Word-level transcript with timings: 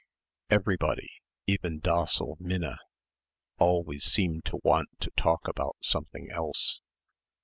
Everybody, 0.49 1.11
even 1.45 1.77
docile 1.77 2.35
Minna, 2.39 2.79
always 3.59 4.03
seemed 4.03 4.45
to 4.45 4.57
want 4.63 4.89
to 5.01 5.11
talk 5.11 5.47
about 5.47 5.75
something 5.83 6.27
else.... 6.31 6.81